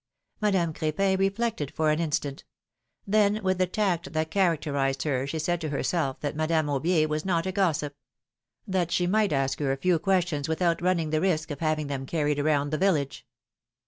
^^ 0.39 0.41
Madame 0.41 0.73
Cr6pin 0.73 1.19
reflected 1.19 1.69
for 1.75 1.91
an 1.91 1.99
instant; 1.99 2.43
then 3.05 3.39
with 3.43 3.59
the 3.59 3.67
tact 3.67 4.13
that 4.13 4.31
characterized 4.31 5.03
her 5.03 5.27
she 5.27 5.37
said 5.37 5.61
to 5.61 5.69
herself 5.69 6.19
that 6.21 6.35
Madame 6.35 6.65
Aubier 6.69 7.07
was 7.07 7.23
not 7.23 7.45
a 7.45 7.51
gossip; 7.51 7.93
that 8.65 8.89
she 8.91 9.05
might 9.05 9.31
ask 9.31 9.59
her 9.59 9.71
a 9.71 9.77
few 9.77 9.99
questions 9.99 10.49
without 10.49 10.81
running 10.81 11.11
the 11.11 11.21
risk 11.21 11.51
of 11.51 11.59
having 11.59 11.85
them 11.85 12.07
carried 12.07 12.39
around 12.39 12.71
the 12.71 12.79
village. 12.79 13.27